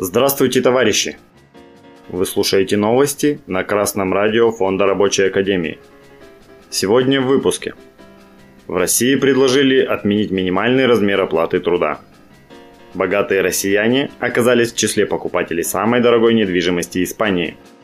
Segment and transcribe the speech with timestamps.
[0.00, 1.16] Здравствуйте, товарищи!
[2.08, 5.80] Вы слушаете новости на Красном радио Фонда Рабочей Академии.
[6.70, 7.74] Сегодня в выпуске.
[8.68, 11.98] В России предложили отменить минимальный размер оплаты труда.
[12.94, 17.56] Богатые россияне оказались в числе покупателей самой дорогой недвижимости Испании–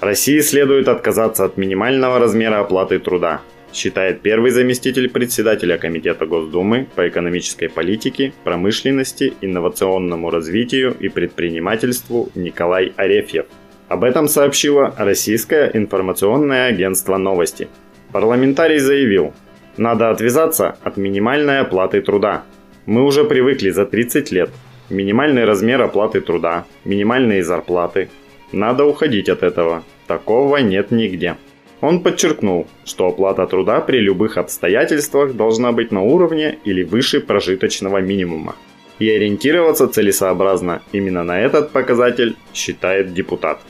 [0.00, 3.40] России следует отказаться от минимального размера оплаты труда,
[3.72, 12.92] считает первый заместитель председателя Комитета Госдумы по экономической политике, промышленности, инновационному развитию и предпринимательству Николай
[12.96, 13.46] Арефьев.
[13.88, 17.68] Об этом сообщило Российское информационное агентство «Новости».
[18.12, 19.34] Парламентарий заявил,
[19.78, 22.44] надо отвязаться от минимальной оплаты труда.
[22.86, 24.50] Мы уже привыкли за 30 лет.
[24.90, 28.08] Минимальный размер оплаты труда, минимальные зарплаты.
[28.52, 29.84] Надо уходить от этого.
[30.06, 31.36] Такого нет нигде.
[31.80, 37.98] Он подчеркнул, что оплата труда при любых обстоятельствах должна быть на уровне или выше прожиточного
[37.98, 38.56] минимума.
[38.98, 43.60] И ориентироваться целесообразно именно на этот показатель, считает депутат.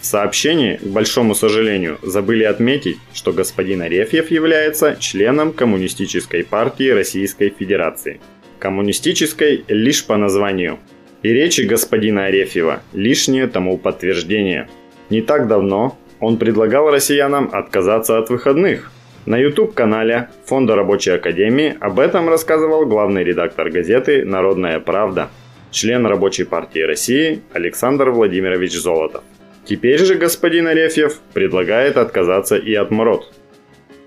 [0.00, 7.50] В сообщении, к большому сожалению, забыли отметить, что господин Арефьев является членом Коммунистической партии Российской
[7.50, 8.20] Федерации.
[8.58, 10.78] Коммунистической лишь по названию.
[11.22, 14.68] И речи господина Арефьева– лишнее тому подтверждение–
[15.10, 18.90] не так давно он предлагал россиянам отказаться от выходных.
[19.24, 25.28] На YouTube-канале Фонда Рабочей Академии об этом рассказывал главный редактор газеты «Народная правда»,
[25.70, 29.22] член Рабочей партии России Александр Владимирович Золотов.
[29.64, 33.32] Теперь же господин Арефьев предлагает отказаться и от МРОД.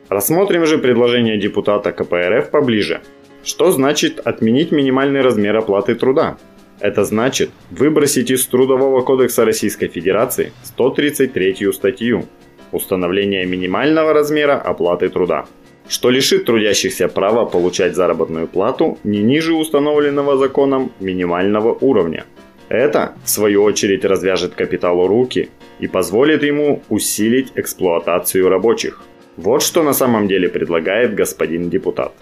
[0.10, 3.02] Рассмотрим же предложение депутата КПРФ поближе.
[3.44, 6.38] Что значит отменить минимальный размер оплаты труда?
[6.82, 12.26] Это значит выбросить из Трудового кодекса Российской Федерации 133 статью
[12.72, 15.46] «Установление минимального размера оплаты труда»,
[15.88, 22.26] что лишит трудящихся права получать заработную плату не ниже установленного законом минимального уровня.
[22.68, 25.50] Это, в свою очередь, развяжет капиталу руки
[25.80, 29.04] и позволит ему усилить эксплуатацию рабочих.
[29.38, 32.14] Вот что на самом деле предлагает господин депутат.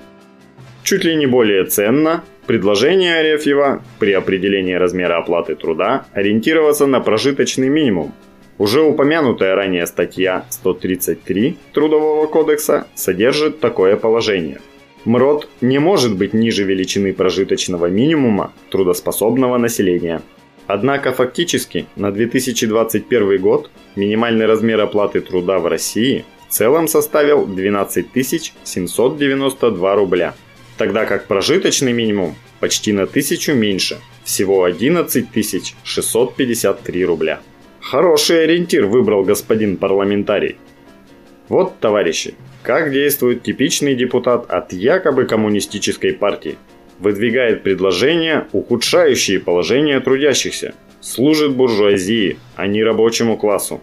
[0.84, 7.70] Чуть ли не более ценно предложение Арефьева при определении размера оплаты труда ориентироваться на прожиточный
[7.70, 8.14] минимум.
[8.58, 14.60] Уже упомянутая ранее статья 133 Трудового кодекса содержит такое положение.
[15.06, 20.22] МРОД не может быть ниже величины прожиточного минимума трудоспособного населения.
[20.68, 28.08] Однако фактически на 2021 год минимальный размер оплаты труда в России в целом составил 12
[28.64, 30.34] 792 рубля–
[30.80, 35.28] тогда как прожиточный минимум почти на тысячу меньше, всего 11
[35.84, 37.42] 653 рубля.
[37.82, 40.56] Хороший ориентир выбрал господин парламентарий.
[41.50, 46.58] Вот, товарищи, как действует типичный депутат от якобы коммунистической партии.
[46.98, 50.74] Выдвигает предложения, ухудшающие положение трудящихся.
[51.02, 53.82] Служит буржуазии, а не рабочему классу.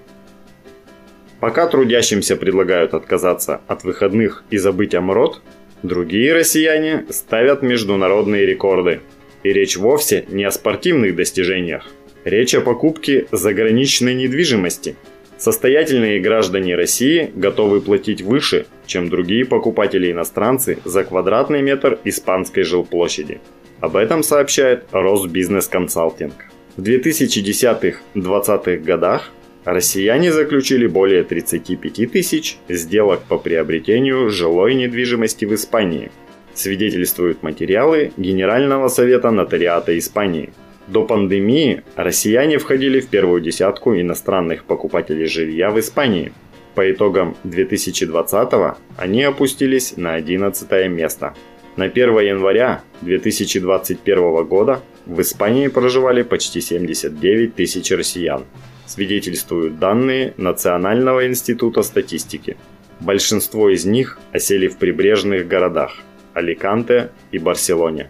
[1.41, 5.43] Пока трудящимся предлагают отказаться от выходных и забыть о МРОД,
[5.83, 9.01] Другие россияне ставят международные рекорды.
[9.43, 11.87] И речь вовсе не о спортивных достижениях.
[12.25, 14.97] Речь о покупке заграничной недвижимости.
[15.39, 23.41] Состоятельные граждане России готовы платить выше, чем другие покупатели-иностранцы за квадратный метр испанской жилплощади.
[23.81, 26.33] Об этом сообщает Росбизнес Консалтинг.
[26.77, 29.31] В 2010-2020 годах
[29.67, 36.13] Россияне заключили более 35 тысяч сделок по приобретению жилой недвижимости в Испании,
[36.55, 40.53] свидетельствуют материалы Генерального совета нотариата Испании.
[40.87, 46.33] До пандемии россияне входили в первую десятку иностранных покупателей жилья в Испании.
[46.77, 51.35] По итогам 2020 они опустились на 11 место.
[51.75, 58.45] На 1 января 2021 года в Испании проживали почти 79 тысяч россиян
[58.87, 62.57] свидетельствуют данные Национального института статистики.
[63.01, 65.99] Большинство из них осели в прибрежных городах–
[66.35, 68.09] Аликанте и Барселоне.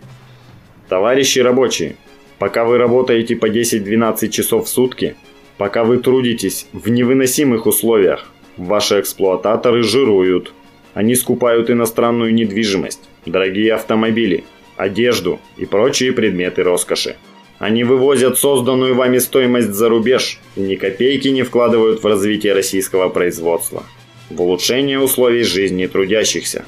[0.88, 1.96] Товарищи рабочие,
[2.38, 5.16] пока вы работаете по 10-12 часов в сутки,
[5.58, 10.52] пока вы трудитесь в невыносимых условиях, ваши эксплуататоры жируют.
[10.94, 14.44] Они скупают иностранную недвижимость, дорогие автомобили,
[14.76, 17.16] одежду и прочие предметы роскоши.
[17.58, 23.08] Они вывозят созданную вами стоимость за рубеж и ни копейки не вкладывают в развитие российского
[23.08, 23.82] производства,
[24.28, 26.64] в улучшение условий жизни трудящихся.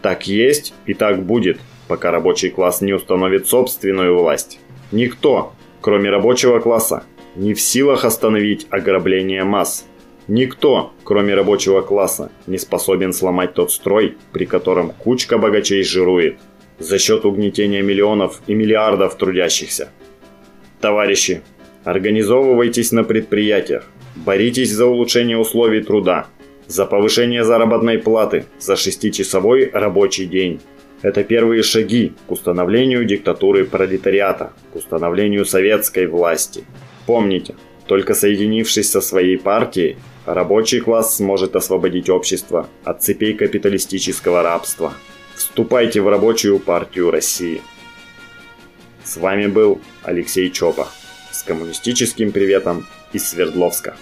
[0.00, 4.58] Так есть и так будет, пока рабочий класс не установит собственную власть.
[4.90, 5.52] Никто,
[5.82, 7.04] кроме рабочего класса,
[7.36, 9.86] не в силах остановить ограбление масс.
[10.28, 16.38] Никто, кроме рабочего класса, не способен сломать тот строй, при котором кучка богачей жирует
[16.80, 19.90] за счет угнетения миллионов и миллиардов трудящихся.
[20.80, 21.42] Товарищи,
[21.84, 23.84] организовывайтесь на предприятиях,
[24.16, 26.26] боритесь за улучшение условий труда,
[26.66, 30.60] за повышение заработной платы, за шестичасовой рабочий день.
[31.02, 36.64] Это первые шаги к установлению диктатуры пролетариата, к установлению советской власти.
[37.06, 37.54] Помните,
[37.86, 44.92] только соединившись со своей партией, рабочий класс сможет освободить общество от цепей капиталистического рабства.
[45.50, 47.60] Вступайте в рабочую партию России.
[49.02, 50.88] С вами был Алексей Чопа
[51.32, 53.96] с коммунистическим приветом из Свердловска.